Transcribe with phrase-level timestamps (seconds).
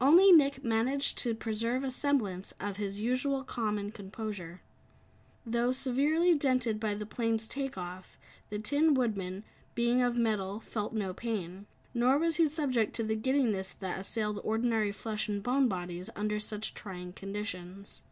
[0.00, 4.60] Only Nick managed to preserve a semblance of his usual calm and composure.
[5.44, 8.16] Though severely dented by the plane's take off,
[8.50, 9.42] the Tin Woodman,
[9.74, 11.66] being of metal, felt no pain.
[11.92, 16.38] Nor was he subject to the giddiness that assailed ordinary flesh and bone bodies under
[16.38, 18.02] such trying conditions.